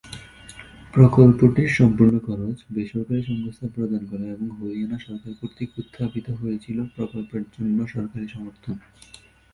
[0.93, 7.77] প্রকল্পটির সম্পূর্ণ খরচ বেসরকারি সংস্থা প্রদান করে এবং হরিয়ানা সরকার কর্তৃক উত্থাপিত হয়েছিল প্রকল্পের জন্য
[7.87, 8.75] সরকারি সমর্থন।